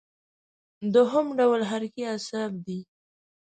دویم 0.93 1.27
ډول 1.39 1.61
حرکي 1.69 2.03
اعصاب 2.11 2.51
دي. 2.65 2.79